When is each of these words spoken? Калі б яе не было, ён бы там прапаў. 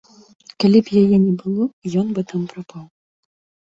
Калі 0.63 0.79
б 0.87 1.01
яе 1.01 1.17
не 1.27 1.33
было, 1.43 1.63
ён 2.03 2.07
бы 2.17 2.21
там 2.33 2.41
прапаў. 2.55 2.85